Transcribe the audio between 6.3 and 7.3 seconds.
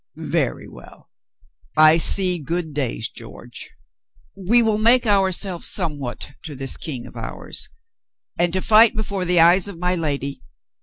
to this King of